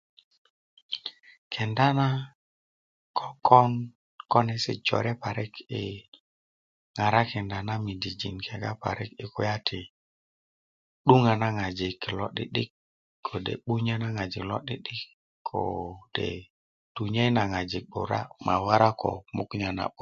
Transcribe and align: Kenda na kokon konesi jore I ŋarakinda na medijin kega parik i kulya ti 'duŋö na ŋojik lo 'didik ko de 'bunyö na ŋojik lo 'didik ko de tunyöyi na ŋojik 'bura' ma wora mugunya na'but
Kenda 1.53 1.87
na 1.99 2.07
kokon 3.17 3.71
konesi 4.31 4.73
jore 4.85 5.11
I 5.81 5.83
ŋarakinda 6.97 7.57
na 7.67 7.73
medijin 7.85 8.35
kega 8.45 8.71
parik 8.81 9.11
i 9.23 9.25
kulya 9.33 9.55
ti 9.67 9.81
'duŋö 11.05 11.33
na 11.41 11.47
ŋojik 11.57 11.99
lo 12.17 12.25
'didik 12.31 12.69
ko 13.25 13.33
de 13.45 13.53
'bunyö 13.63 13.95
na 14.01 14.07
ŋojik 14.15 14.45
lo 14.51 14.57
'didik 14.61 15.01
ko 15.47 15.59
de 16.15 16.29
tunyöyi 16.95 17.31
na 17.37 17.43
ŋojik 17.51 17.85
'bura' 17.91 18.29
ma 18.45 18.53
wora 18.65 18.89
mugunya 19.35 19.69
na'but 19.75 19.89